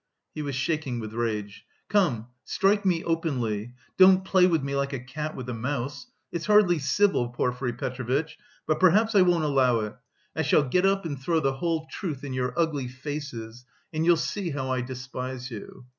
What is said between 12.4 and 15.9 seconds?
ugly faces, and you'll see how I despise you."